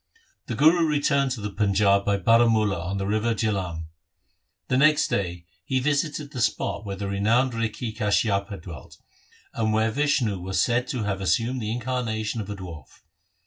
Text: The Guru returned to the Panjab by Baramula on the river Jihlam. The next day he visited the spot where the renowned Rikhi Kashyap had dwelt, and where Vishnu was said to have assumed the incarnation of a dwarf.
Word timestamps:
The 0.47 0.55
Guru 0.55 0.87
returned 0.87 1.29
to 1.33 1.41
the 1.41 1.51
Panjab 1.51 2.05
by 2.05 2.17
Baramula 2.17 2.83
on 2.87 2.97
the 2.97 3.05
river 3.05 3.35
Jihlam. 3.35 3.83
The 4.67 4.77
next 4.77 5.09
day 5.09 5.45
he 5.63 5.79
visited 5.79 6.31
the 6.31 6.41
spot 6.41 6.87
where 6.87 6.95
the 6.95 7.07
renowned 7.07 7.53
Rikhi 7.53 7.95
Kashyap 7.95 8.49
had 8.49 8.61
dwelt, 8.61 8.97
and 9.53 9.73
where 9.73 9.91
Vishnu 9.91 10.39
was 10.39 10.59
said 10.59 10.87
to 10.87 11.03
have 11.03 11.21
assumed 11.21 11.61
the 11.61 11.71
incarnation 11.71 12.41
of 12.41 12.49
a 12.49 12.55
dwarf. 12.55 13.01